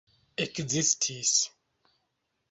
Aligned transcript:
ekzistis 0.43 1.35